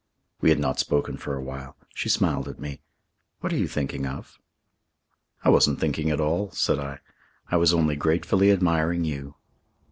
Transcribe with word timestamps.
We 0.39 0.49
had 0.49 0.57
not 0.57 0.79
spoken 0.79 1.15
for 1.17 1.35
a 1.35 1.43
while. 1.43 1.77
She 1.93 2.09
smiled 2.09 2.47
at 2.47 2.59
me. 2.59 2.81
"What 3.41 3.53
are 3.53 3.57
you 3.57 3.67
thinking 3.67 4.07
of?" 4.07 4.39
"I 5.43 5.49
wasn't 5.49 5.79
thinking 5.79 6.09
at 6.09 6.19
all," 6.19 6.49
said 6.49 6.79
I. 6.79 7.01
"I 7.51 7.57
was 7.57 7.71
only 7.71 7.95
gratefully 7.97 8.49
admiring 8.49 9.05
you." 9.05 9.35